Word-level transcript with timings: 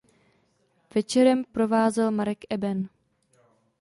Večerem 0.93 1.43
provázel 1.51 2.09
Marek 2.11 2.37
Eben. 2.49 2.89